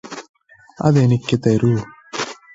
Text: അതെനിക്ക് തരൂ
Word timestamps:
അതെനിക്ക് 0.79 1.35
തരൂ 1.45 1.73